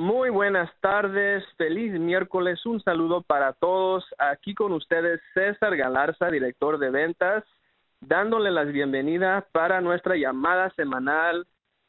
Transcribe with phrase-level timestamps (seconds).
[0.00, 4.02] Muy buenas tardes, feliz miércoles, un saludo para todos.
[4.16, 7.44] Aquí con ustedes César Galarza, director de ventas,
[8.00, 11.46] dándole las bienvenidas para nuestra llamada semanal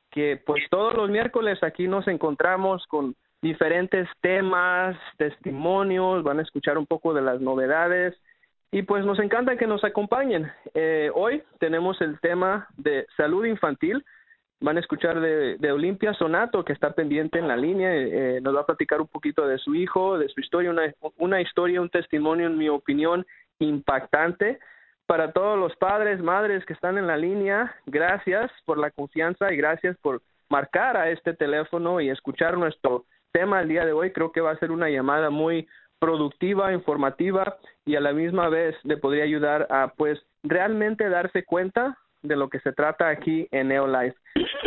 [0.09, 6.77] que pues todos los miércoles aquí nos encontramos con diferentes temas, testimonios, van a escuchar
[6.77, 8.13] un poco de las novedades
[8.73, 10.51] y pues nos encanta que nos acompañen.
[10.73, 14.03] Eh, hoy tenemos el tema de salud infantil
[14.61, 18.55] van a escuchar de, de Olimpia Sonato, que está pendiente en la línea, eh, nos
[18.55, 21.89] va a platicar un poquito de su hijo, de su historia, una, una historia, un
[21.89, 23.25] testimonio, en mi opinión,
[23.59, 24.59] impactante.
[25.07, 29.57] Para todos los padres, madres que están en la línea, gracias por la confianza y
[29.57, 34.11] gracias por marcar a este teléfono y escuchar nuestro tema el día de hoy.
[34.11, 35.67] Creo que va a ser una llamada muy
[35.99, 41.97] productiva, informativa y a la misma vez le podría ayudar a pues realmente darse cuenta
[42.21, 44.17] de lo que se trata aquí en Neolife.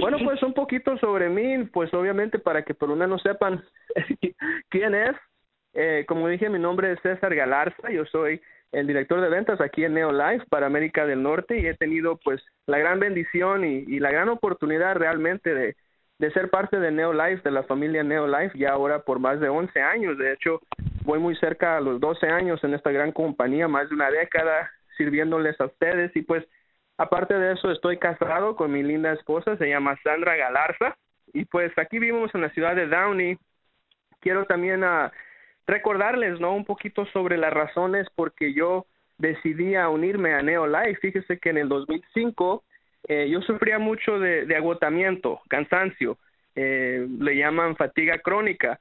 [0.01, 3.65] Bueno, pues un poquito sobre mí, pues obviamente para que por lo menos sepan
[4.69, 5.17] quién es.
[5.73, 9.85] Eh, como dije, mi nombre es César Galarza, yo soy el director de ventas aquí
[9.85, 14.01] en Neolife para América del Norte y he tenido pues la gran bendición y, y
[14.01, 15.77] la gran oportunidad realmente de,
[16.19, 19.81] de ser parte de Neolife, de la familia Neolife, ya ahora por más de 11
[19.81, 20.19] años.
[20.19, 20.61] De hecho,
[21.05, 24.71] voy muy cerca a los 12 años en esta gran compañía, más de una década
[24.97, 26.45] sirviéndoles a ustedes y pues
[26.97, 30.97] Aparte de eso, estoy casado con mi linda esposa, se llama Sandra Galarza,
[31.33, 33.37] y pues aquí vivimos en la ciudad de Downey.
[34.21, 35.11] Quiero también uh,
[35.67, 36.55] recordarles, ¿no?
[36.55, 38.87] Un poquito sobre las razones por que yo
[39.19, 41.01] decidí unirme a Neolife.
[41.01, 42.63] Fíjese que en el 2005
[43.09, 46.19] eh, yo sufría mucho de, de agotamiento, cansancio,
[46.55, 48.79] eh, le llaman fatiga crónica.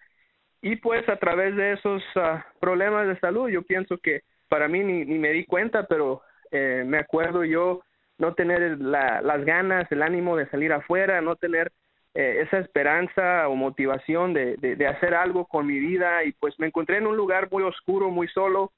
[0.61, 4.79] Y pues a través de esos uh, problemas de salud, yo pienso que para mí
[4.79, 7.81] ni, ni me di cuenta, pero eh, me acuerdo yo
[8.17, 11.71] no tener la, las ganas, el ánimo de salir afuera, no tener
[12.13, 16.23] eh, esa esperanza o motivación de, de, hacer algo con mi vida.
[16.23, 18.71] Y pues me encontré en un lugar muy oscuro, muy solo.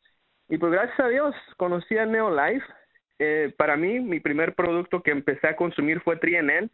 [0.47, 2.65] Y pues gracias a Dios conocí a Neolife.
[3.19, 6.71] Eh, para mí mi primer producto que empecé a consumir fue Trienel.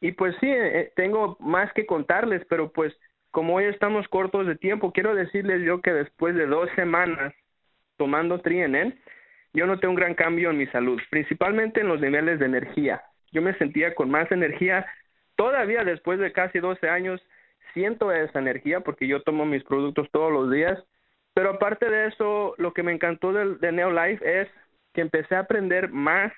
[0.00, 2.94] Y pues sí, eh, tengo más que contarles, pero pues
[3.30, 7.34] como hoy estamos cortos de tiempo, quiero decirles yo que después de dos semanas
[7.96, 8.98] tomando Trienel,
[9.52, 13.02] yo noté un gran cambio en mi salud, principalmente en los niveles de energía.
[13.32, 14.86] Yo me sentía con más energía.
[15.36, 17.20] Todavía después de casi 12 años
[17.74, 20.82] siento esa energía porque yo tomo mis productos todos los días.
[21.34, 24.48] Pero aparte de eso, lo que me encantó de, de Neolife es
[24.92, 26.32] que empecé a aprender más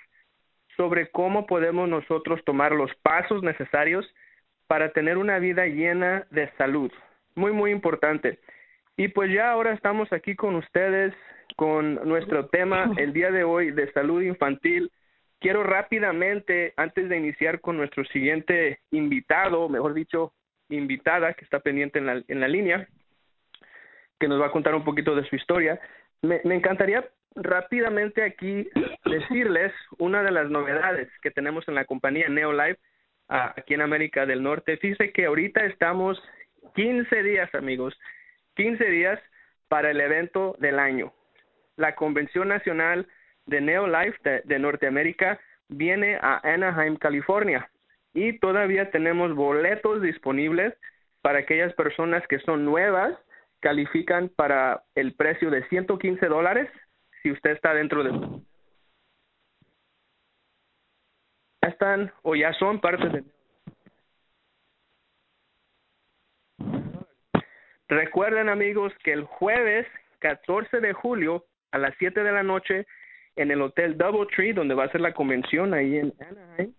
[0.76, 4.06] sobre cómo podemos nosotros tomar los pasos necesarios
[4.66, 6.92] para tener una vida llena de salud.
[7.34, 8.38] Muy, muy importante.
[8.96, 11.14] Y pues ya ahora estamos aquí con ustedes
[11.56, 14.90] con nuestro tema el día de hoy de salud infantil.
[15.38, 20.32] Quiero rápidamente, antes de iniciar con nuestro siguiente invitado, mejor dicho,
[20.68, 22.86] invitada que está pendiente en la, en la línea,
[24.18, 25.80] que nos va a contar un poquito de su historia,
[26.22, 28.68] me, encantaría rápidamente aquí
[29.04, 32.80] decirles una de las novedades que tenemos en la compañía Neolife
[33.28, 34.76] aquí en América del Norte.
[34.76, 36.22] Fíjense que ahorita estamos
[36.74, 37.98] 15 días, amigos,
[38.56, 39.18] 15 días
[39.68, 41.12] para el evento del año
[41.76, 43.06] la Convención Nacional
[43.46, 47.70] de Neolife de, de Norteamérica viene a Anaheim, California.
[48.12, 50.74] Y todavía tenemos boletos disponibles
[51.22, 53.16] para aquellas personas que son nuevas,
[53.60, 56.68] califican para el precio de 115 dólares
[57.22, 58.40] si usted está dentro de...
[61.62, 63.24] Están o ya son parte de...
[67.88, 69.86] Recuerden amigos que el jueves
[70.20, 72.86] 14 de julio a las 7 de la noche
[73.36, 76.74] en el Hotel Doubletree, donde va a ser la convención ahí en Anaheim.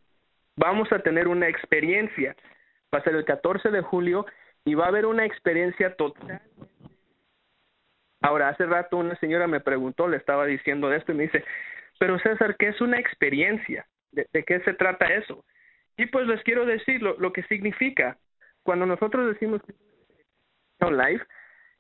[0.56, 2.36] Vamos a tener una experiencia.
[2.94, 4.26] Va a ser el 14 de julio
[4.66, 6.42] y va a haber una experiencia total.
[8.22, 11.44] Ahora, hace rato una señora me preguntó, le estaba diciendo de esto y me dice,
[12.00, 13.88] pero César, ¿qué es una experiencia?
[14.12, 15.44] ¿De, qué se trata eso?
[15.98, 18.18] Y pues les quiero decir lo, lo que significa.
[18.64, 19.62] Cuando nosotros decimos
[20.90, 21.24] live,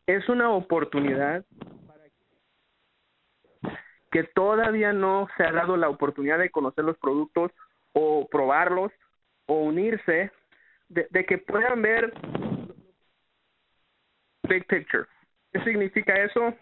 [0.07, 1.45] es una oportunidad
[4.11, 7.51] que todavía no se ha dado la oportunidad de conocer los productos
[7.93, 8.91] o probarlos
[9.45, 10.31] o unirse,
[10.89, 12.13] de, que puedan ver
[14.43, 15.05] big picture.
[15.53, 16.53] ¿Qué significa eso?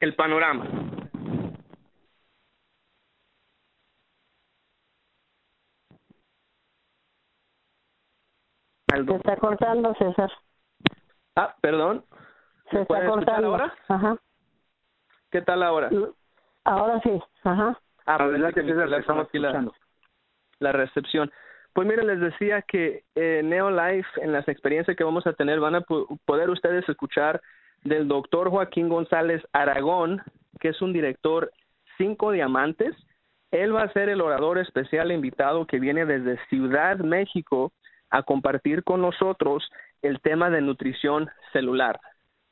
[0.00, 0.68] El panorama.
[8.88, 10.30] Se está cortando, César.
[11.36, 12.04] Ah, perdón.
[12.70, 13.48] Se está cortando.
[13.48, 13.74] ahora?
[13.88, 14.16] Ajá.
[15.30, 15.90] ¿Qué tal ahora?
[16.64, 17.78] Ahora sí, ajá.
[18.06, 18.60] Ah, pues que
[18.98, 19.66] estamos aquí la,
[20.58, 21.30] la recepción.
[21.72, 25.74] Pues miren, les decía que eh, Neolife, en las experiencias que vamos a tener, van
[25.74, 25.80] a
[26.24, 27.40] poder ustedes escuchar
[27.82, 30.22] del doctor Joaquín González Aragón,
[30.60, 31.50] que es un director
[31.98, 32.94] cinco diamantes.
[33.50, 37.72] Él va a ser el orador especial invitado que viene desde Ciudad México
[38.10, 39.68] a compartir con nosotros
[40.02, 42.00] el tema de nutrición celular.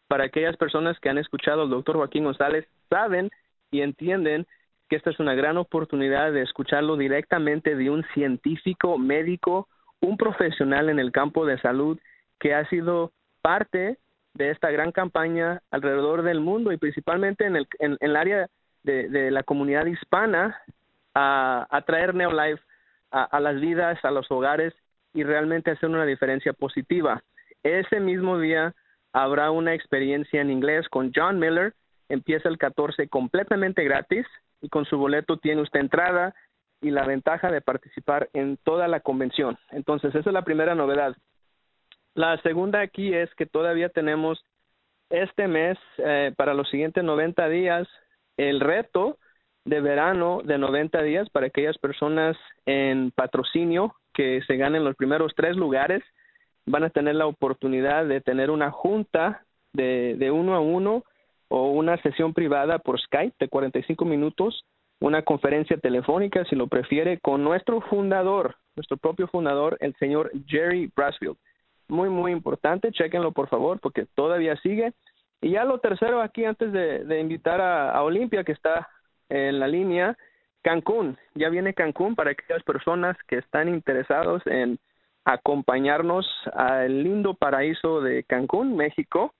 [0.08, 3.30] Para aquellas personas que han escuchado al doctor Joaquín González, saben
[3.72, 4.46] y entienden
[4.88, 9.66] que esta es una gran oportunidad de escucharlo directamente de un científico, médico,
[10.00, 11.98] un profesional en el campo de salud
[12.38, 13.10] que ha sido
[13.40, 13.98] parte
[14.34, 18.48] de esta gran campaña alrededor del mundo y principalmente en el, en, el área
[18.82, 20.60] de, la comunidad hispana
[21.14, 22.62] a, a traer Neolife
[23.10, 24.74] a, a las vidas, a los hogares
[25.14, 27.22] y realmente hacer una diferencia positiva.
[27.62, 28.74] Ese mismo día
[29.12, 31.74] habrá una experiencia en inglés con John Miller,
[32.08, 34.26] empieza el 14 completamente gratis
[34.60, 36.34] y con su boleto tiene usted entrada
[36.80, 39.56] y la ventaja de participar en toda la convención.
[39.70, 41.16] Entonces, esa es la primera novedad.
[42.14, 44.44] La segunda aquí es que todavía tenemos
[45.08, 47.88] este mes, eh, para los siguientes 90 días,
[48.36, 49.18] el reto
[49.64, 55.32] de verano de 90 días para aquellas personas en patrocinio que se ganen los primeros
[55.36, 56.02] tres lugares.
[56.66, 61.04] Van a tener la oportunidad de tener una junta de, de uno a uno
[61.54, 64.64] o una sesión privada por Skype de 45 minutos,
[65.00, 70.90] una conferencia telefónica, si lo prefiere, con nuestro fundador, nuestro propio fundador, el señor Jerry
[70.96, 71.36] Brasfield.
[71.88, 74.94] Muy, muy importante, chequenlo por favor, porque todavía sigue.
[75.42, 78.88] Y ya lo tercero aquí, antes de, invitar a, a Olimpia, que está
[79.28, 80.16] en la línea,
[80.62, 84.78] Cancún, ya viene Cancún para aquellas personas que están interesados en
[85.26, 89.34] acompañarnos al lindo paraíso de Cancún, México.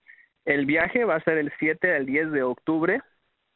[0.45, 3.01] El viaje va a ser el 7 al 10 de octubre.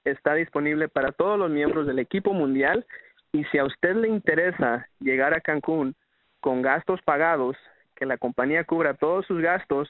[0.05, 2.85] Está disponible para todos los miembros del equipo mundial
[3.33, 5.95] y si a usted le interesa llegar a Cancún
[6.39, 7.57] con gastos pagados,
[7.95, 9.89] que la compañía cubra todos sus gastos,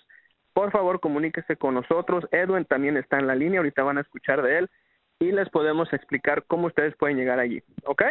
[0.53, 2.27] por favor comuníquese con nosotros.
[2.31, 4.69] Edwin también está en la línea, ahorita van a escuchar de él
[5.19, 7.61] y les podemos explicar cómo ustedes pueden llegar allí.
[7.85, 8.03] ¿Ok?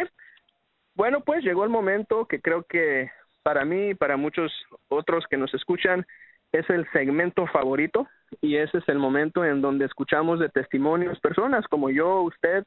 [0.95, 3.11] Bueno, pues llegó el momento que creo que
[3.43, 4.51] para mí y para muchos
[4.87, 6.05] otros que nos escuchan
[6.51, 8.07] es el segmento favorito
[8.41, 12.65] y ese es el momento en donde escuchamos de testimonios, personas como yo, usted,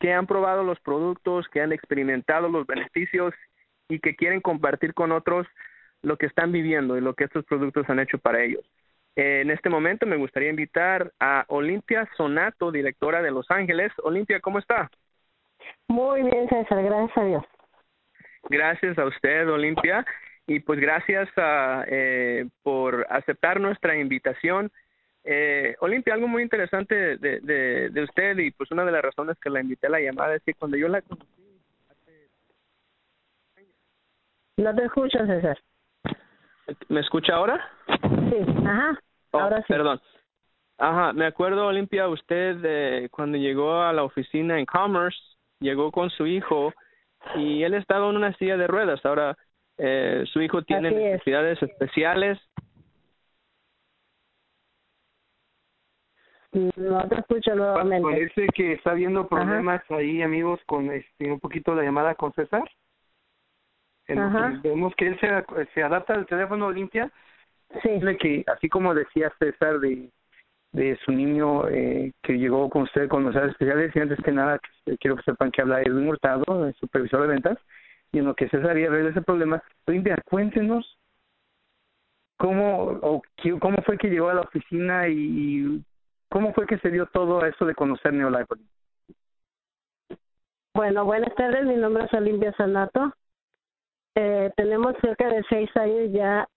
[0.00, 3.34] que han probado los productos, que han experimentado los beneficios
[3.88, 5.46] y que quieren compartir con otros
[6.02, 8.64] lo que están viviendo y lo que estos productos han hecho para ellos.
[9.16, 13.92] En este momento me gustaría invitar a Olimpia Sonato, directora de Los Ángeles.
[14.02, 14.90] Olimpia, ¿cómo está?
[15.86, 17.44] Muy bien, César, gracias a Dios.
[18.50, 20.04] Gracias a usted, Olimpia
[20.46, 24.70] y pues gracias a, eh, por aceptar nuestra invitación.
[25.24, 29.38] Eh, Olimpia, algo muy interesante de, de, de, usted y pues una de las razones
[29.40, 31.26] que la invité a la llamada es que cuando yo la conocí
[34.58, 35.58] No te escucho, César.
[36.88, 37.70] ¿Me escucha ahora?
[37.88, 38.36] Sí,
[38.66, 38.98] ajá.
[39.30, 39.66] Oh, ahora sí.
[39.68, 40.00] Perdón.
[40.78, 45.18] Ajá, me acuerdo, Olimpia, usted de cuando llegó a la oficina en Commerce,
[45.60, 46.72] llegó con su hijo
[47.36, 49.04] y él estaba en una silla de ruedas.
[49.04, 49.36] Ahora,
[49.78, 52.38] eh, su hijo tiene necesidades especiales.
[56.52, 58.08] No te escucho nuevamente.
[58.08, 62.62] Parece que está habiendo problemas ahí, amigos, con este un poquito la llamada con César.
[64.62, 65.28] Vemos que él se,
[65.74, 67.10] se adapta al teléfono limpia.
[67.82, 68.00] Sí.
[68.20, 70.10] Que así como decía César de
[70.74, 74.58] de su niño eh, que llegó con usted con los especiales y antes que nada
[74.98, 77.58] quiero que sepan que habla Edwin Hurtado, el supervisor de ventas
[78.14, 80.98] y en lo que César y arregla ese problema, Olimpia, cuéntenos
[82.38, 83.22] cómo o
[83.60, 85.82] cómo fue que llegó a la oficina y,
[86.30, 88.54] cómo fue que se dio todo eso de conocer Neolife.
[90.74, 93.12] Bueno, buenas tardes, mi nombre es Olimpia Sanato.
[94.16, 96.48] Eh, tenemos cerca de seis años ya,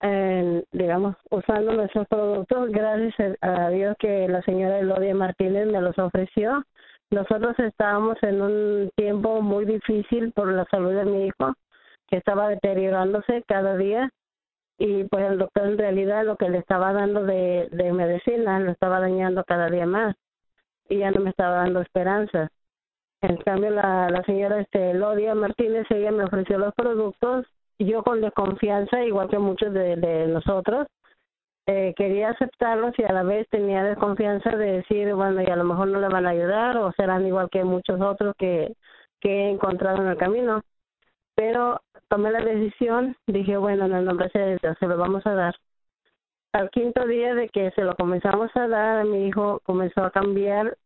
[0.72, 2.70] digamos, usando nuestros productos.
[2.70, 6.64] Gracias a Dios que la señora Elodia Martínez me los ofreció.
[7.10, 11.54] Nosotros estábamos en un tiempo muy difícil por la salud de mi hijo,
[12.08, 14.10] que estaba deteriorándose cada día
[14.78, 18.72] y pues el doctor en realidad lo que le estaba dando de, de medicina lo
[18.72, 20.16] estaba dañando cada día más
[20.90, 22.50] y ya no me estaba dando esperanza.
[23.22, 27.46] En cambio la, la señora este Lodia Martínez ella me ofreció los productos
[27.80, 30.88] yo con desconfianza igual que muchos de, de nosotros
[31.68, 35.66] eh, quería aceptarlos y a la vez tenía desconfianza de decir, bueno, y a lo
[35.66, 38.74] mejor no le van a ayudar o serán igual que muchos otros que,
[39.20, 40.62] que he encontrado en el camino.
[41.36, 45.34] Pero tomé la decisión, dije, bueno, en el nombre de Dios se lo vamos a
[45.34, 45.56] dar.
[46.54, 50.78] Al quinto día de que se lo comenzamos a dar, mi hijo comenzó a cambiar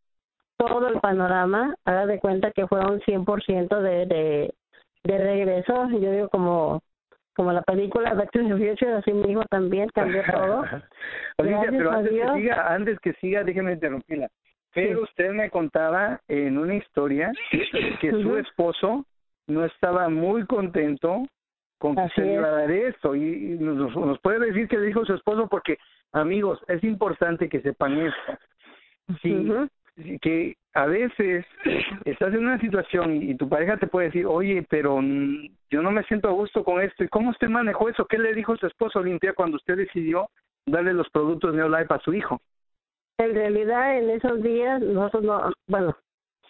[0.56, 1.76] todo el panorama.
[1.84, 4.54] Haga de cuenta que fue un 100% de, de,
[5.04, 5.88] de regreso.
[5.90, 6.82] Yo digo como
[7.34, 10.64] como la película Back to the Future, así mi hijo también cambió todo.
[11.38, 14.28] Olivia, pero antes que, siga, antes que siga, déjeme interrumpirla.
[14.74, 17.32] Pero usted me contaba en una historia
[18.00, 19.04] que su esposo
[19.46, 21.26] no estaba muy contento
[21.78, 23.14] con que se iba a dar esto.
[23.14, 25.78] Y, nos, nos, puede decir que dijo su esposo porque
[26.12, 28.38] amigos es importante que sepan esto.
[29.20, 29.46] Sí
[30.20, 31.44] que a veces
[32.04, 35.00] estás en una situación y tu pareja te puede decir oye pero
[35.70, 38.34] yo no me siento a gusto con esto y cómo usted manejó eso qué le
[38.34, 40.28] dijo su esposo Olimpia cuando usted decidió
[40.66, 42.40] darle los productos Neolife a su hijo
[43.18, 45.96] en realidad en esos días nosotros no bueno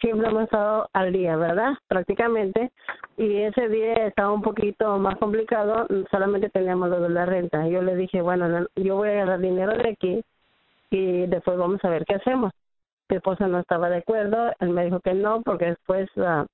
[0.02, 1.72] siempre hemos estado al día, ¿verdad?
[1.88, 2.70] Prácticamente.
[3.16, 7.66] Y ese día estaba un poquito más complicado, solamente teníamos lo de la renta.
[7.68, 10.24] Yo le dije, bueno, yo voy a agarrar dinero de aquí
[10.90, 12.52] y después vamos a ver qué hacemos.
[13.12, 16.46] Mi esposa no estaba de acuerdo, él me dijo que no, porque después, uh,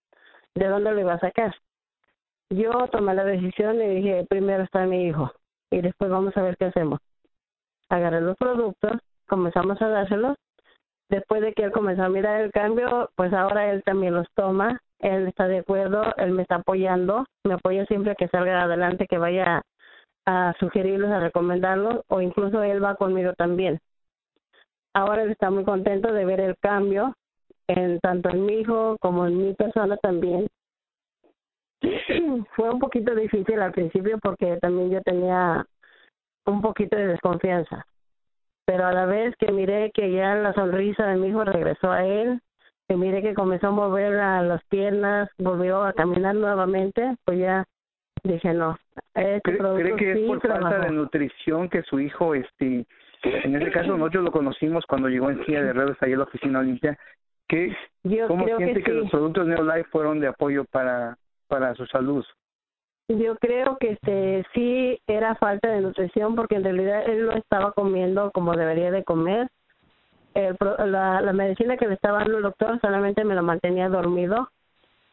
[0.57, 1.55] ¿de dónde lo iba a sacar?
[2.51, 5.31] Yo tomé la decisión y dije, primero está mi hijo
[5.71, 6.99] y después vamos a ver qué hacemos.
[7.89, 8.91] Agarré los productos,
[9.29, 10.37] comenzamos a dárselos
[11.09, 14.81] después de que él comenzó a mirar el cambio, pues ahora él también los toma,
[14.99, 19.19] él está de acuerdo, él me está apoyando, me apoya siempre que salga adelante, que
[19.19, 19.63] vaya
[20.27, 23.79] a sugerirlos, a recomendarlos, o incluso él va conmigo también.
[24.99, 27.15] Ahora está muy contento de ver el cambio,
[27.69, 30.49] en tanto en mi hijo como en mi persona también.
[32.57, 35.65] Fue un poquito difícil al principio porque también yo tenía
[36.47, 37.87] un poquito de desconfianza
[38.69, 42.05] pero a la vez que miré que ya la sonrisa de mi hijo regresó a
[42.05, 42.39] él,
[42.87, 47.65] que miré que comenzó a mover a las piernas, volvió a caminar nuevamente, pues ya
[48.25, 48.79] dije no.
[49.15, 52.85] Este ¿Cree, que es por falta de nutrición que su hijo, este,
[53.23, 56.25] en ese caso nosotros lo conocimos cuando llegó en silla de ruedas ahí a la
[56.25, 56.99] oficina Olimpia,
[57.49, 57.75] que
[58.27, 61.17] ¿cómo siente que, los productos Neolife fueron de apoyo para
[61.49, 62.25] para su salud?
[63.09, 67.73] Yo creo que este sí era falta de nutrición porque en realidad él no estaba
[67.73, 69.49] comiendo como debería de comer.
[70.35, 74.51] El, la, la medicina que le estaba dando el doctor solamente me lo mantenía dormido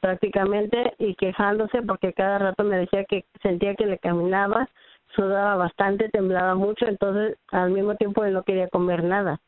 [0.01, 4.69] prácticamente y quejándose porque cada rato me decía que sentía que le caminaba,
[5.15, 9.39] sudaba bastante, temblaba mucho, entonces al mismo tiempo él no quería comer nada.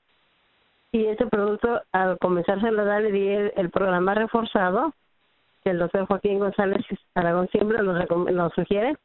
[0.92, 4.94] Y ese producto al comenzarse a dar le di el programa reforzado
[5.70, 8.96] el doctor Joaquín González Aragón siempre lo, sugiere.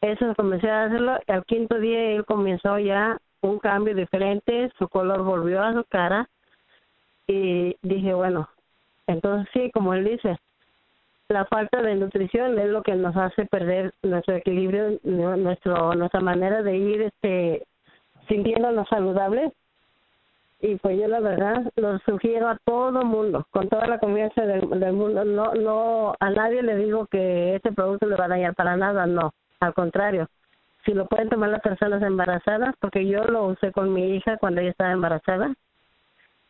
[0.00, 1.18] Eso comencé a hacerlo.
[1.26, 6.28] Al quinto día él comenzó ya un cambio diferente, su color volvió a su cara
[7.26, 8.48] y dije, bueno,
[9.06, 10.38] entonces sí, como él dice,
[11.30, 16.62] la falta de nutrición es lo que nos hace perder nuestro equilibrio, nuestro nuestra manera
[16.62, 17.66] de ir este
[18.28, 19.52] sintiéndonos saludables
[20.60, 24.92] y pues yo la verdad lo sugiero a todo mundo, con toda la confianza del,
[24.92, 25.24] mundo.
[25.24, 29.06] No, no, a nadie le digo que este producto le va a dañar para nada,
[29.06, 29.32] no.
[29.60, 30.28] Al contrario,
[30.84, 34.60] si lo pueden tomar las personas embarazadas, porque yo lo usé con mi hija cuando
[34.60, 35.54] ella estaba embarazada,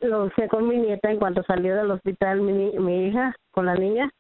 [0.01, 3.75] lo usé con mi nieta en cuanto salió del hospital mi, mi hija con la
[3.75, 4.11] niña,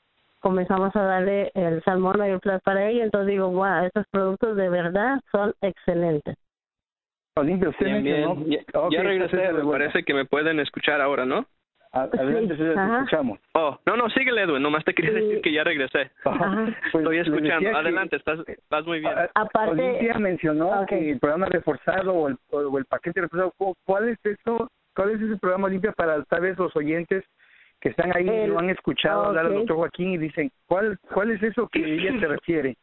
[0.40, 4.56] comenzamos a darle el salmón y el plato para ella, entonces digo, wow, estos productos
[4.56, 6.36] de verdad son excelentes.
[7.36, 7.86] Olimpia, usted
[8.90, 11.46] Ya, regresé, me parece que me pueden escuchar ahora, ¿no?
[11.92, 13.40] Adelante, sí, escuchamos.
[13.54, 16.10] Oh, no, no, síguele, Edwin, nomás te quería decir que ya regresé.
[16.22, 19.12] Pues, Estoy escuchando, adelante, estás, estás muy bien.
[19.34, 23.52] Aparte, Olimpia mencionó que el programa reforzado o el, o el paquete reforzado,
[23.84, 24.70] ¿cuál es eso?
[24.94, 27.24] ¿Cuál es ese programa Olimpia para tal vez los oyentes
[27.80, 31.30] que están ahí y no han escuchado hablar al doctor Joaquín y dicen, ¿cuál, ¿cuál
[31.30, 32.76] es eso que ella se refiere?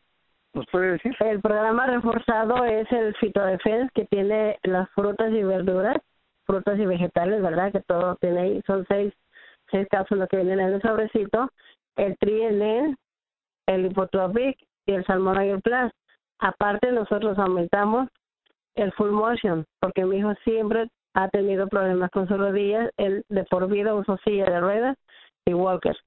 [0.53, 1.15] ¿Nos puede decir?
[1.19, 5.97] El programa reforzado es el Fitodefense que tiene las frutas y verduras,
[6.45, 7.71] frutas y vegetales, ¿verdad?
[7.71, 9.13] Que todo tiene ahí, son seis,
[9.69, 11.51] seis cápsulas que vienen en el sobrecito,
[11.95, 12.97] el Trienen,
[13.67, 15.91] el Hipotropic y el Salmon Oil Plus.
[16.39, 18.09] Aparte nosotros aumentamos
[18.75, 23.43] el Full Motion, porque mi hijo siempre ha tenido problemas con sus rodillas, él de
[23.45, 24.97] por vida usó silla de ruedas
[25.45, 25.97] y walker.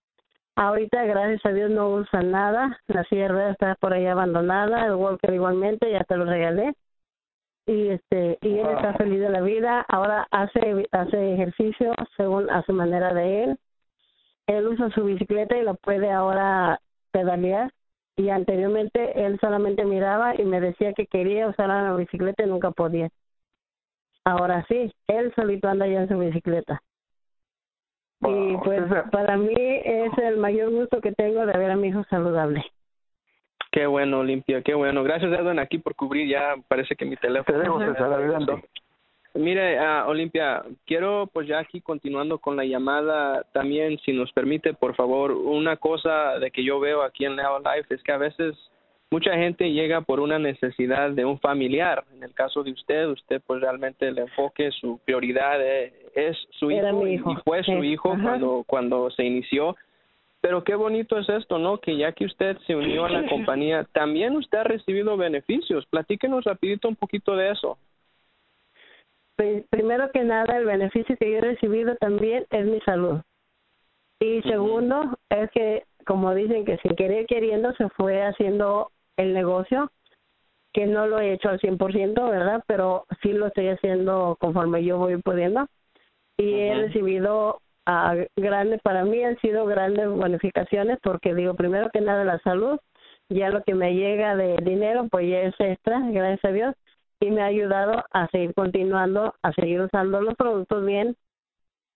[0.55, 2.79] Ahorita, gracias a Dios, no usa nada.
[2.87, 4.87] La silla de ruedas está por ahí abandonada.
[4.87, 6.75] El Walker igualmente, ya te lo regalé.
[7.67, 9.85] Y este y él está feliz de la vida.
[9.89, 13.59] Ahora hace hace ejercicio según a su manera de él.
[14.47, 17.73] Él usa su bicicleta y lo puede ahora pedalear.
[18.17, 22.71] Y anteriormente él solamente miraba y me decía que quería usar la bicicleta y nunca
[22.71, 23.11] podía.
[24.25, 26.81] Ahora sí, él solito anda ya en su bicicleta
[28.23, 32.05] y pues para mí es el mayor gusto que tengo de ver a mi hijo
[32.11, 32.65] saludable.
[33.73, 35.03] Qué bueno, Olimpia, qué bueno.
[35.05, 36.29] Gracias, Edwin, aquí por cubrir.
[36.29, 37.79] Ya parece que mi teléfono.
[39.33, 44.75] Mire, uh, Olimpia, quiero pues ya aquí continuando con la llamada también, si nos permite,
[44.75, 48.19] por favor, una cosa de que yo veo aquí en Leo Life es que a
[48.19, 48.57] veces
[49.11, 52.05] mucha gente llega por una necesidad de un familiar.
[52.15, 56.71] En el caso de usted, usted pues realmente el enfoque, su prioridad es, es su
[56.71, 58.23] hijo, hijo, y fue su hijo Ajá.
[58.23, 59.77] cuando cuando se inició.
[60.43, 61.79] Pero qué bonito es esto, ¿no?
[61.79, 65.85] Que ya que usted se unió a la compañía, también usted ha recibido beneficios.
[65.87, 67.77] Platíquenos rapidito un poquito de eso.
[69.37, 73.21] Pri- primero que nada, el beneficio que yo he recibido también es mi salud.
[74.19, 78.91] Y segundo, es que, como dicen, que sin querer queriendo se fue haciendo
[79.21, 79.91] el negocio,
[80.73, 82.63] que no lo he hecho al 100%, ¿verdad?
[82.67, 85.67] Pero sí lo estoy haciendo conforme yo voy pudiendo.
[86.39, 92.01] Y he recibido ah, grandes, para mí han sido grandes bonificaciones, porque digo, primero que
[92.01, 92.79] nada la salud,
[93.29, 96.75] ya lo que me llega de dinero, pues ya es extra, gracias a Dios
[97.21, 101.17] y me ha ayudado a seguir continuando, a seguir usando los productos bien.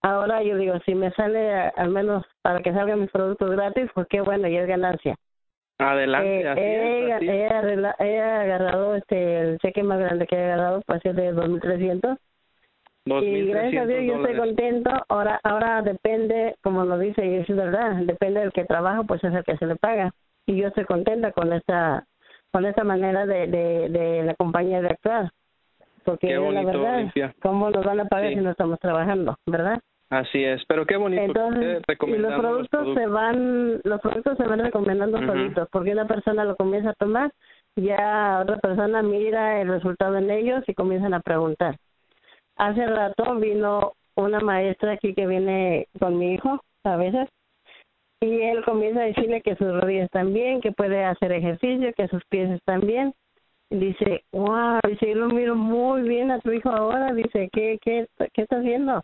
[0.02, 3.90] Ahora yo digo, si me sale a- al menos para que salgan mis productos gratis,
[3.94, 5.16] pues qué bueno, y es ganancia.
[5.78, 7.34] Adelante, Eh, así así es.
[7.34, 11.32] he arregla- he agarrado este el cheque más grande que he agarrado, pues es de
[11.32, 12.16] 2.300
[13.06, 14.38] y gracias a Dios yo estoy 2.300 dólares.
[14.38, 14.90] contento.
[15.08, 19.34] Ahora ahora depende, como lo dice, y es verdad, depende del que trabaja, pues es
[19.34, 20.12] el que se le paga.
[20.46, 22.04] Y yo estoy contenta con esta
[22.52, 25.30] con esta manera de, de, de la compañía de actuar.
[26.04, 27.34] Porque es la bonito, verdad, Olimpia.
[27.42, 28.34] ¿cómo nos van a pagar Sí.
[28.36, 29.80] si no estamos trabajando, verdad?
[30.14, 34.60] Así es, pero qué bonito Entonces, y los productos, se van, los productos se van
[34.60, 37.32] recomendando solitos, porque una persona lo comienza a tomar,
[37.74, 41.78] ya otra persona mira el resultado en ellos y comienzan a preguntar.
[42.54, 47.28] Hace rato vino una maestra aquí que viene con mi hijo, a veces,
[48.20, 52.06] y él comienza a decirle que sus rodillas están bien, que puede hacer ejercicio, que
[52.06, 53.14] sus pies están bien.
[53.68, 57.78] Y dice, wow, dice, yo lo miro muy bien a tu hijo ahora, dice, ¿qué,
[57.82, 59.02] qué, qué está haciendo?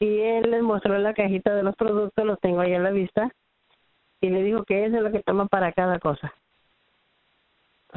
[0.00, 3.30] Y él les mostró la cajita de los productos, los tengo ahí a la vista,
[4.20, 6.32] y le dijo que eso es lo que toma para cada cosa.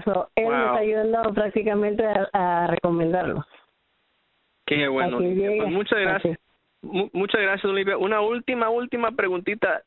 [0.04, 0.66] So, él me Wow.
[0.68, 3.46] está ayudando prácticamente a, a recomendarlos.
[4.66, 6.40] Qué bueno, Pues muchas gracias.
[6.82, 7.98] Mu- muchas gracias, Olivia.
[7.98, 9.84] Una última, última preguntita.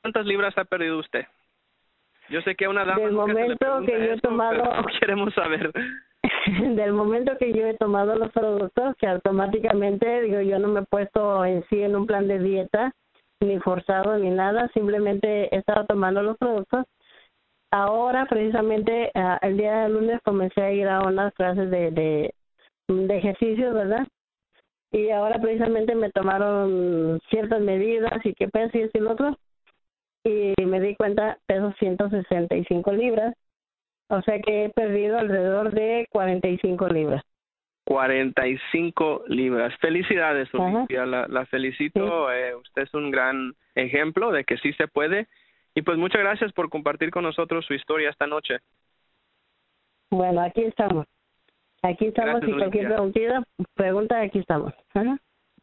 [0.00, 1.26] ¿Cuántas libras ha perdido usted?
[2.28, 4.84] Yo sé que a una dama Del nunca se le momento que yo he tomado-
[5.00, 5.72] queremos saber.
[6.76, 10.84] Del momento que yo he tomado los productos, que automáticamente, digo, yo no me he
[10.84, 12.92] puesto en sí en un plan de dieta,
[13.40, 16.84] ni forzado, ni nada, simplemente he estado tomando los productos.
[17.70, 22.34] Ahora, precisamente, ah, el día de lunes comencé a ir a unas clases de, de,
[22.88, 24.06] de ejercicio, ¿verdad?
[24.90, 29.36] Y ahora precisamente me tomaron ciertas medidas y qué peso y esto y lo otro.
[30.24, 33.34] Y me di cuenta, peso 165 libras.
[34.12, 37.22] O sea que he perdido alrededor de 45 libras.
[37.86, 39.74] 45 libras.
[39.80, 40.52] Felicidades.
[40.52, 41.06] Olimpia.
[41.06, 42.30] La, la felicito.
[42.30, 45.28] Eh, usted es un gran ejemplo de que sí se puede.
[45.74, 48.58] Y pues muchas gracias por compartir con nosotros su historia esta noche.
[50.10, 51.06] Bueno, aquí estamos.
[51.82, 53.42] Aquí estamos Gracias, y cualquier preguntita,
[53.74, 54.74] pregunta, aquí estamos.
[54.92, 55.18] Ajá.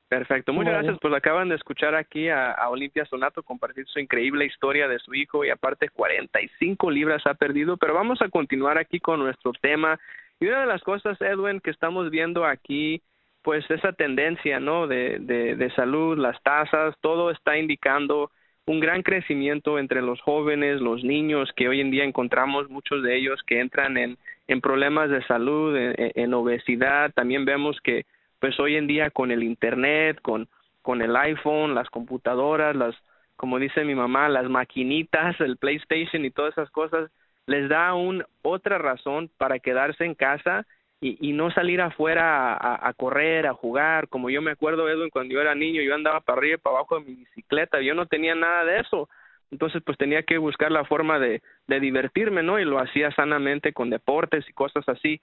[0.09, 0.97] Perfecto, muchas gracias.
[0.99, 5.13] Pues acaban de escuchar aquí a, a Olimpia Sonato compartir su increíble historia de su
[5.13, 9.99] hijo y aparte 45 libras ha perdido, pero vamos a continuar aquí con nuestro tema.
[10.39, 13.03] Y una de las cosas, Edwin, que estamos viendo aquí,
[13.43, 14.87] pues esa tendencia, ¿no?
[14.87, 18.31] De, de, de salud, las tasas, todo está indicando
[18.65, 23.15] un gran crecimiento entre los jóvenes, los niños, que hoy en día encontramos muchos de
[23.15, 24.17] ellos que entran en,
[24.47, 27.11] en problemas de salud, en, en obesidad.
[27.13, 28.05] También vemos que
[28.39, 30.47] pues hoy en día con el internet, con
[30.81, 32.95] con el iPhone, las computadoras, las
[33.35, 37.11] como dice mi mamá, las maquinitas, el PlayStation y todas esas cosas
[37.45, 40.65] les da un otra razón para quedarse en casa
[41.01, 45.09] y, no salir afuera a, a, a correr, a jugar, como yo me acuerdo Edwin
[45.09, 47.93] cuando yo era niño, yo andaba para arriba y para abajo de mi bicicleta, yo
[47.95, 49.07] no tenía nada de eso.
[49.51, 52.59] Entonces, pues tenía que buscar la forma de, de divertirme, ¿no?
[52.59, 55.21] Y lo hacía sanamente con deportes y cosas así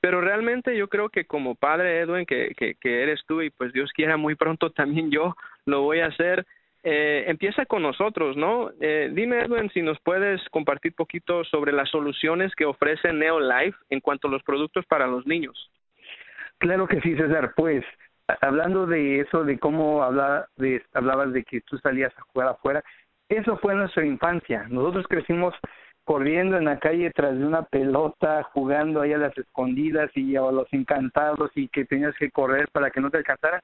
[0.00, 3.72] pero realmente yo creo que como padre Edwin que, que, que eres tú y pues
[3.72, 6.46] Dios quiera muy pronto también yo lo voy a hacer
[6.82, 11.90] eh, empieza con nosotros no eh, dime Edwin si nos puedes compartir poquito sobre las
[11.90, 15.70] soluciones que ofrece Neolife en cuanto a los productos para los niños
[16.58, 17.52] Claro que sí, César.
[17.56, 17.84] Pues,
[18.40, 22.82] hablando de eso, de cómo habla, de, hablabas de que tú salías a jugar afuera,
[23.28, 24.66] eso fue nuestra infancia.
[24.68, 25.54] Nosotros crecimos
[26.06, 30.40] corriendo en la calle tras de una pelota, jugando ahí a las escondidas y a
[30.40, 33.60] los encantados y que tenías que correr para que no te alcanzaran.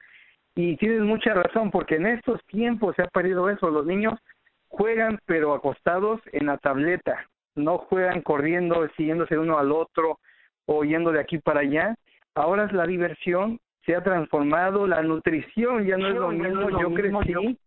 [0.53, 3.69] Y tienes mucha razón, porque en estos tiempos se ha perdido eso.
[3.69, 4.19] Los niños
[4.67, 7.25] juegan pero acostados en la tableta,
[7.55, 10.19] no juegan corriendo, siguiéndose uno al otro
[10.65, 11.95] o yendo de aquí para allá.
[12.35, 16.69] Ahora la diversión se ha transformado, la nutrición ya no es lo mismo.
[16.77, 17.57] Yo crecí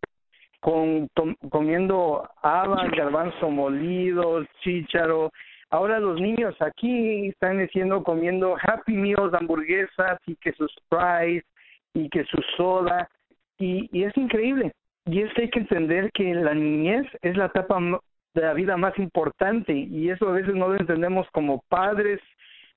[0.60, 5.30] con tom- comiendo habas, garbanzo molido, chícharo,
[5.70, 11.44] Ahora los niños aquí están diciendo comiendo Happy Meals, hamburguesas y que sus fries
[11.92, 13.08] y que su soda.
[13.58, 14.72] Y, y es increíble.
[15.06, 17.80] Y es que hay que entender que la niñez es la etapa
[18.34, 22.20] de la vida más importante y eso a veces no lo entendemos como padres,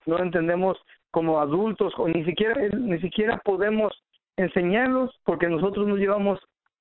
[0.06, 0.78] no lo entendemos
[1.12, 3.94] como adultos o ni siquiera ni siquiera podemos
[4.38, 6.40] enseñarlos porque nosotros no llevamos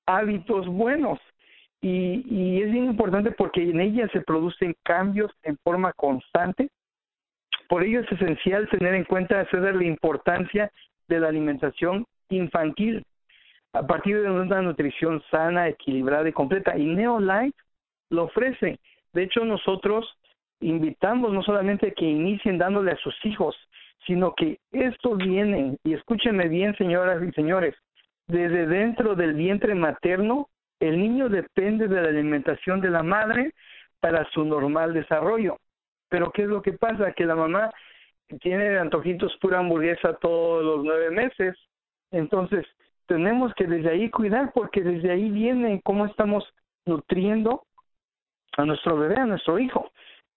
[0.09, 1.19] hábitos buenos
[1.81, 6.69] y, es bien importante porque en ella se producen cambios en forma constante.
[7.67, 10.71] Por ello es esencial tener en cuenta hacer la importancia
[11.07, 13.03] de la alimentación infantil
[13.73, 16.77] a partir de una nutrición sana, equilibrada y completa.
[16.77, 17.55] Y Neolife
[18.09, 18.79] lo ofrece.
[19.13, 20.17] De hecho, nosotros
[20.59, 23.55] invitamos no solamente que inicien dándole a sus hijos,
[24.05, 27.75] sino que estos vienen, y escúchenme bien, señoras y señores,
[28.29, 33.53] desde dentro del vientre materno, el niño depende de la alimentación de la madre
[33.99, 35.57] para su normal desarrollo.
[36.09, 37.11] Pero ¿qué es lo que pasa?
[37.13, 37.71] Que la mamá
[38.41, 41.57] tiene antojitos pura hamburguesa todos los nueve meses.
[42.11, 42.67] Entonces,
[43.07, 46.43] tenemos que desde ahí cuidar porque desde ahí viene cómo estamos
[46.85, 47.63] nutriendo
[48.57, 49.89] a nuestro bebé, a nuestro hijo.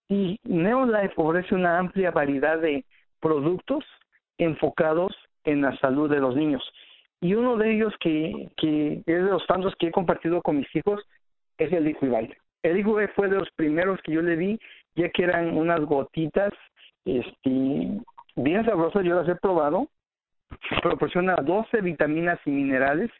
[0.09, 2.87] Y Neolife ofrece una amplia variedad de
[3.21, 3.85] productos
[4.39, 6.63] enfocados en la salud de los niños.
[7.23, 10.67] Y uno de ellos que, que es de los tantos que he compartido con mis
[10.75, 11.01] hijos
[11.57, 12.13] es el Liquid
[12.65, 14.59] El Liquid fue de los primeros que yo le di,
[14.97, 16.53] ya que eran unas gotitas
[17.05, 18.01] este,
[18.35, 19.87] bien sabrosas, yo las he probado.
[20.83, 23.11] Proporciona 12 vitaminas y minerales,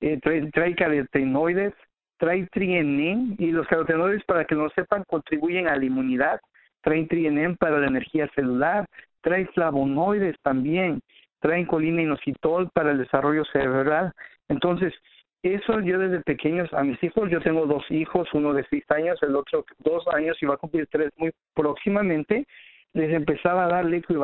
[0.00, 1.74] eh, trae, trae carotenoides,
[2.18, 6.40] trae trienem y los carotenoides para que no sepan contribuyen a la inmunidad,
[6.82, 8.84] trae trienem para la energía celular,
[9.20, 11.00] trae flavonoides también,
[11.44, 14.12] traen colina inositol para el desarrollo cerebral.
[14.48, 14.94] Entonces,
[15.42, 19.22] eso yo desde pequeños a mis hijos, yo tengo dos hijos, uno de seis años,
[19.22, 22.46] el otro dos años y va a cumplir tres muy próximamente,
[22.94, 24.16] les empezaba a dar Liquid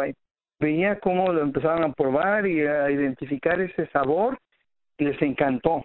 [0.61, 4.39] Veía cómo lo empezaban a probar y a identificar ese sabor,
[4.97, 5.85] les encantó.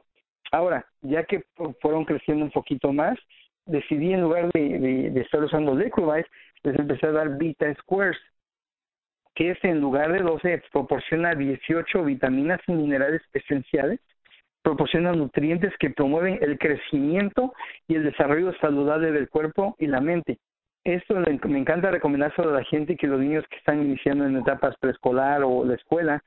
[0.54, 1.44] Ahora, ya que
[1.82, 3.20] fueron creciendo un poquito más,
[3.66, 6.04] decidí en lugar de, de, estar usando Liquid
[6.64, 8.18] les empecé a dar Vita Squares
[9.36, 14.00] que es en lugar de 12 proporciona 18 vitaminas y minerales esenciales,
[14.64, 17.54] proporciona nutrientes que promueven el crecimiento
[17.88, 20.40] y el desarrollo saludable del cuerpo y la mente.
[20.86, 24.76] Esto me encanta recomendárselo a la gente que los niños que están iniciando en etapas
[24.80, 26.24] preescolar o la escuela,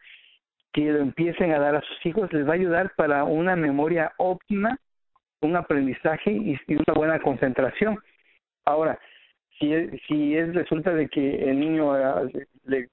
[0.72, 4.12] que lo empiecen a dar a sus hijos, les va a ayudar para una memoria
[4.18, 4.76] óptima,
[5.40, 7.98] un aprendizaje y una buena concentración.
[8.64, 8.98] Ahora,
[9.58, 12.22] si si es resulta de que el niño ah,
[12.64, 12.88] le,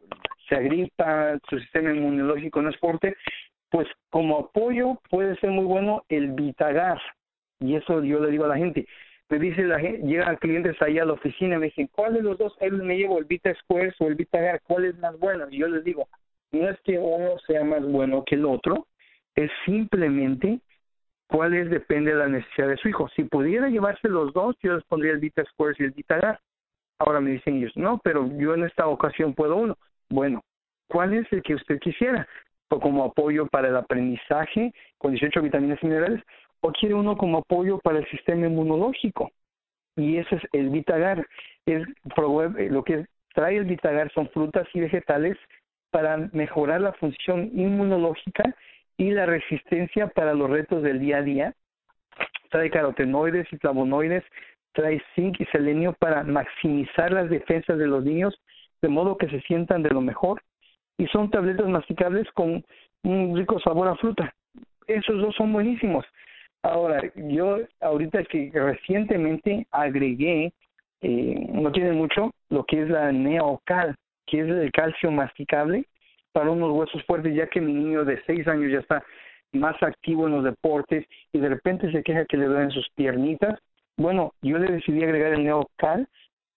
[0.47, 3.15] se agripa, su sistema inmunológico no es fuerte,
[3.69, 7.01] pues como apoyo puede ser muy bueno el Vitagar.
[7.59, 8.87] Y eso yo le digo a la gente.
[9.29, 12.37] Me dice la gente, llegan clientes ahí a la oficina me dicen, ¿cuál de los
[12.37, 12.53] dos?
[12.59, 15.47] Él me llevo el Vita Squares o el Vitagar, ¿cuál es más bueno?
[15.49, 16.07] Y yo les digo,
[16.51, 18.87] no es que uno sea más bueno que el otro,
[19.35, 20.59] es simplemente
[21.27, 23.09] cuál es, depende de la necesidad de su hijo.
[23.15, 26.39] Si pudiera llevarse los dos, yo les pondría el Vita Squares y el Vitagar.
[26.99, 29.77] Ahora me dicen ellos, no, pero yo en esta ocasión puedo uno.
[30.09, 30.41] Bueno,
[30.87, 32.27] ¿cuál es el que usted quisiera?
[32.69, 36.23] ¿O como apoyo para el aprendizaje con 18 vitaminas y minerales?
[36.61, 39.31] ¿O quiere uno como apoyo para el sistema inmunológico?
[39.97, 41.25] Y ese es el Vitagar.
[41.65, 41.83] Es,
[42.71, 45.37] lo que trae el Vitagar son frutas y vegetales
[45.91, 48.43] para mejorar la función inmunológica
[48.97, 51.53] y la resistencia para los retos del día a día.
[52.49, 54.23] Trae carotenoides y flavonoides
[54.75, 58.39] trae zinc y selenio para maximizar las defensas de los niños
[58.81, 60.41] de modo que se sientan de lo mejor
[60.97, 62.63] y son tabletas masticables con
[63.03, 64.33] un rico sabor a fruta.
[64.87, 66.05] Esos dos son buenísimos.
[66.61, 70.53] Ahora, yo ahorita que recientemente agregué,
[71.01, 75.85] eh, no tiene mucho, lo que es la neocal, que es el calcio masticable
[76.31, 79.03] para unos huesos fuertes, ya que mi niño de seis años ya está
[79.53, 83.59] más activo en los deportes y de repente se queja que le duelen sus piernitas
[83.97, 86.07] bueno, yo le decidí agregar el Neocal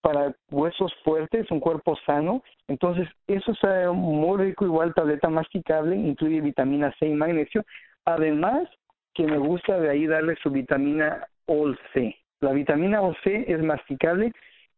[0.01, 2.42] para huesos fuertes, un cuerpo sano.
[2.68, 7.64] Entonces, eso es muy rico, igual tableta masticable, incluye vitamina C y magnesio.
[8.05, 8.68] Además,
[9.14, 12.14] que me gusta de ahí darle su vitamina OC.
[12.40, 14.33] La vitamina OC es masticable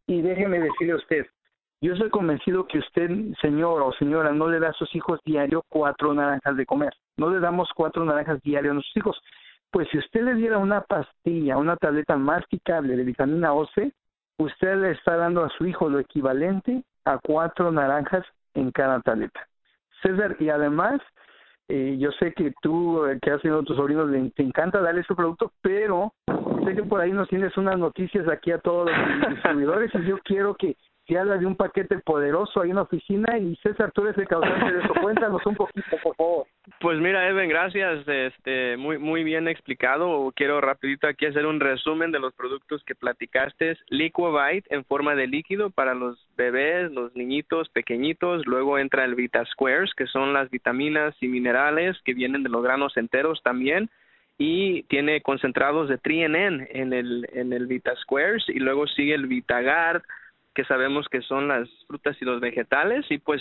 [0.07, 1.27] y déjeme decirle a usted,
[1.83, 5.63] yo soy convencido que usted, señor o señora, no le da a sus hijos diario
[5.69, 6.93] cuatro naranjas de comer.
[7.17, 9.23] No le damos cuatro naranjas diario a nuestros hijos.
[9.71, 13.93] Pues si usted le diera una pastilla, una tableta masticable de vitamina C,
[14.39, 19.47] usted le está dando a su hijo lo equivalente a cuatro naranjas en cada tableta.
[20.03, 21.01] César, y además,
[21.69, 25.05] eh, yo sé que tú, eh, que has tenido a tus sobrinos, te encanta darle
[25.05, 26.13] su producto, pero
[26.65, 28.97] sé que por ahí nos tienes unas noticias aquí a todos los
[29.43, 33.37] consumidores y yo quiero que y habla de un paquete poderoso ahí en la oficina
[33.37, 34.95] y César, tú eres el causante de eso.
[35.03, 36.47] Cuéntanos un poquito, por favor.
[36.81, 38.07] Pues mira, Evan, gracias.
[38.07, 40.33] Este, muy muy bien explicado.
[40.37, 43.77] Quiero rapidito aquí hacer un resumen de los productos que platicaste.
[43.89, 48.47] Liquivite en forma de líquido para los bebés, los niñitos pequeñitos.
[48.47, 52.63] Luego entra el Vita Squares, que son las vitaminas y minerales que vienen de los
[52.63, 53.91] granos enteros también
[54.39, 59.27] y tiene concentrados de trienen en el en el Vita Squares y luego sigue el
[59.27, 60.03] VitaGuard
[60.61, 63.41] que sabemos que son las frutas y los vegetales y pues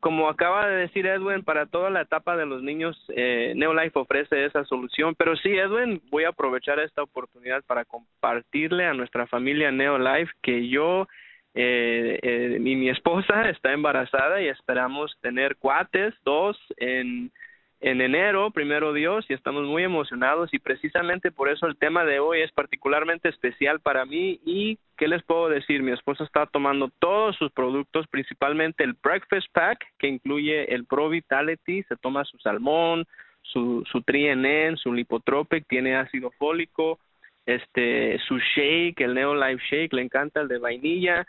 [0.00, 4.44] como acaba de decir Edwin, para toda la etapa de los niños, eh, Neolife ofrece
[4.44, 5.14] esa solución.
[5.16, 10.68] Pero sí, Edwin, voy a aprovechar esta oportunidad para compartirle a nuestra familia Neolife que
[10.68, 11.08] yo
[11.54, 17.32] eh, eh, y mi esposa está embarazada y esperamos tener cuates, dos en
[17.80, 22.20] en enero, primero Dios, y estamos muy emocionados y precisamente por eso el tema de
[22.20, 25.82] hoy es particularmente especial para mí y ¿qué les puedo decir?
[25.82, 31.10] Mi esposa está tomando todos sus productos, principalmente el Breakfast Pack, que incluye el Pro
[31.10, 33.04] Vitality, se toma su salmón,
[33.42, 36.98] su, su Trienen, su Lipotropic, tiene ácido fólico,
[37.44, 41.26] este, su shake, el Neo Life Shake, le encanta el de vainilla,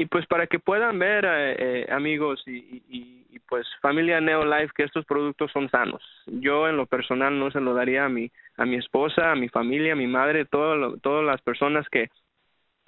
[0.00, 4.84] y pues para que puedan ver eh, eh, amigos y, y, pues familia Neolife que
[4.84, 6.02] estos productos son sanos.
[6.26, 9.48] Yo en lo personal no se lo daría a mi a mi esposa a mi
[9.48, 12.10] familia a mi madre todo todas las personas que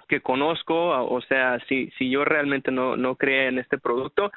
[0.07, 4.31] que conozco o sea si si yo realmente no no creo en este producto.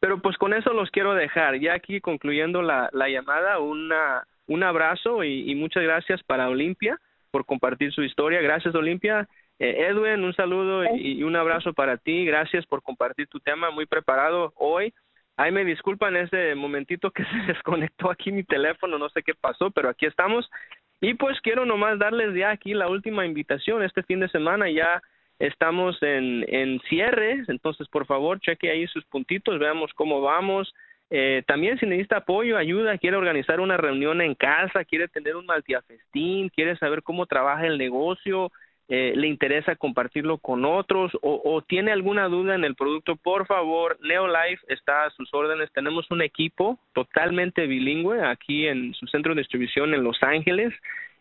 [0.00, 1.58] Pero pues con eso los quiero dejar.
[1.60, 7.00] Ya aquí concluyendo la la llamada una un abrazo y, y muchas gracias para Olimpia
[7.30, 8.42] por compartir su historia.
[8.42, 9.26] Gracias Olimpia
[9.58, 12.24] eh, Edwin, un saludo y, un abrazo para ti.
[12.24, 14.92] Gracias por compartir tu tema muy preparado hoy.
[15.36, 19.70] Ay, me disculpan ese momentito que se desconectó aquí mi teléfono, no sé qué pasó,
[19.70, 20.48] pero aquí estamos.
[21.00, 23.82] Y pues quiero nomás darles ya aquí la última invitación.
[23.82, 25.00] Este fin de semana ya
[25.38, 30.74] estamos en, en cierre, entonces por favor cheque ahí sus puntitos, veamos cómo vamos.
[31.10, 35.46] Eh, también si necesita apoyo, ayuda, quiere organizar una reunión en casa, quiere tener un
[35.46, 38.52] multiafestín, quiere saber cómo trabaja el negocio,
[38.90, 43.98] eh, le interesa compartirlo con otros o, tiene alguna duda en el producto, por favor,
[44.00, 45.70] Neolife está a sus órdenes.
[45.72, 50.72] Tenemos un equipo totalmente bilingüe aquí en su centro de distribución en Los Ángeles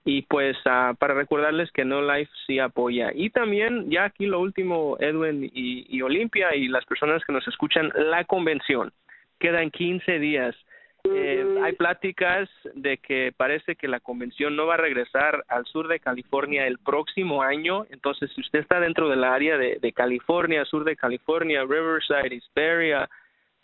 [0.06, 3.12] y pues uh, para recordarles que Neolife sí apoya.
[3.14, 7.46] Y también, ya aquí lo último, Edwin y, y Olimpia y las personas que nos
[7.50, 8.94] escuchan, la convención.
[9.40, 10.56] Quedan 15 días
[11.16, 15.88] eh, hay pláticas de que parece que la convención no va a regresar al sur
[15.88, 17.86] de California el próximo año.
[17.90, 23.10] Entonces, si usted está dentro del área de, de California, sur de California, Riverside, Hesperia,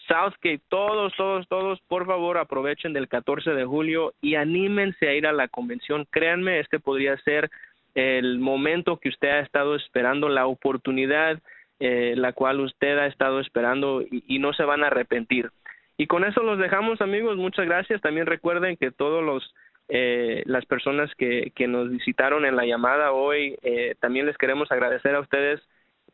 [0.07, 5.25] Southgate, todos, todos, todos, por favor aprovechen del 14 de julio y anímense a ir
[5.27, 6.05] a la convención.
[6.09, 7.49] Créanme, este podría ser
[7.95, 11.39] el momento que usted ha estado esperando, la oportunidad
[11.79, 15.51] eh, la cual usted ha estado esperando y, y no se van a arrepentir.
[15.97, 17.37] Y con eso los dejamos, amigos.
[17.37, 18.01] Muchas gracias.
[18.01, 19.53] También recuerden que todos los
[19.89, 24.71] eh, las personas que, que nos visitaron en la llamada hoy, eh, también les queremos
[24.71, 25.61] agradecer a ustedes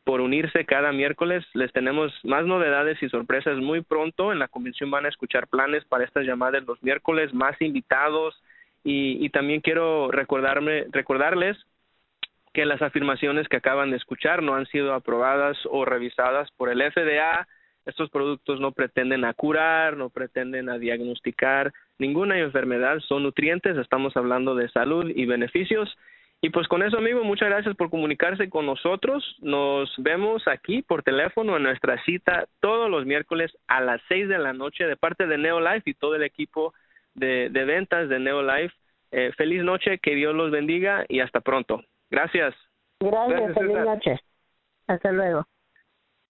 [0.04, 1.46] por unirse cada miércoles.
[1.54, 4.32] Les tenemos más novedades y sorpresas muy pronto.
[4.32, 8.42] En la convención van a escuchar planes para estas llamadas los miércoles, más invitados
[8.84, 11.58] y, y también quiero recordarme, recordarles
[12.54, 16.82] que las afirmaciones que acaban de escuchar no han sido aprobadas o revisadas por el
[16.92, 17.48] FDA
[17.86, 24.16] estos productos no pretenden a curar, no pretenden a diagnosticar ninguna enfermedad, son nutrientes, estamos
[24.16, 25.96] hablando de salud y beneficios.
[26.42, 29.36] Y pues con eso, amigo, muchas gracias por comunicarse con nosotros.
[29.40, 34.38] Nos vemos aquí por teléfono en nuestra cita todos los miércoles a las seis de
[34.38, 36.74] la noche de parte de Neolife y todo el equipo
[37.14, 38.74] de, de ventas de Neolife.
[39.12, 41.84] Eh, feliz noche, que Dios los bendiga y hasta pronto.
[42.10, 42.56] Gracias.
[43.02, 44.20] Gracias, feliz noche.
[44.88, 45.46] Hasta luego.